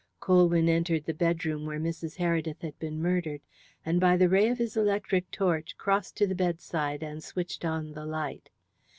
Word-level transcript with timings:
Colwyn 0.19 0.67
entered 0.67 1.05
the 1.05 1.13
bedroom 1.13 1.63
where 1.63 1.79
Mrs. 1.79 2.17
Heredith 2.17 2.63
had 2.63 2.79
been 2.79 2.99
murdered, 2.99 3.41
and 3.85 3.99
by 4.01 4.17
the 4.17 4.29
ray 4.29 4.49
of 4.49 4.57
his 4.57 4.75
electric 4.75 5.29
torch 5.29 5.77
crossed 5.77 6.17
to 6.17 6.25
the 6.25 6.33
bedside 6.33 7.03
and 7.03 7.23
switched 7.23 7.63
on 7.63 7.91
the 7.91 8.07
light. 8.07 8.49